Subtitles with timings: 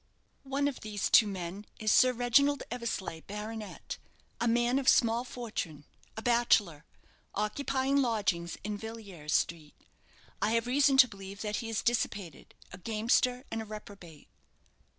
[0.47, 3.99] "One of these two men is Sir Reginald Eversleigh, Baronet,
[4.39, 5.85] a man of small fortune
[6.17, 6.85] a bachelor,
[7.35, 9.75] occupying lodgings in Villiers Street.
[10.41, 14.27] I have reason to believe that he is dissipated, a gamester, and a reprobate."